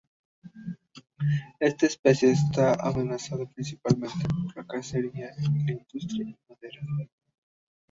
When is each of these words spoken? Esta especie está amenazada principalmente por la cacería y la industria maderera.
Esta 1.59 1.85
especie 1.85 2.31
está 2.31 2.73
amenazada 2.73 3.45
principalmente 3.45 4.17
por 4.27 4.55
la 4.57 4.65
cacería 4.65 5.29
y 5.37 5.63
la 5.63 5.73
industria 5.73 6.25
maderera. 6.49 6.81